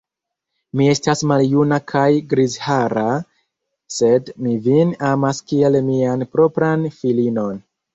Mi 0.79 0.87
estas 0.93 1.21
maljuna 1.31 1.79
kaj 1.93 2.07
grizhara, 2.33 3.05
sed 3.99 4.35
mi 4.43 4.57
vin 4.73 4.99
amas 5.15 5.47
kiel 5.53 5.83
mian 5.95 6.31
propran 6.37 6.93
filinon. 7.03 7.67